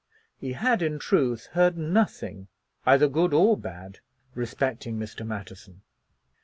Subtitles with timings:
[0.39, 2.47] He had in truth heard nothing
[2.87, 3.99] either good or bad
[4.33, 5.23] respecting Mr.
[5.23, 5.81] Matterson.